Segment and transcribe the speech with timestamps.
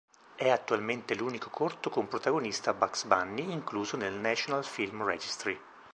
[0.35, 5.55] È attualmente l'unico corto con protagonista Bugs Bunny incluso nel National Film Registry.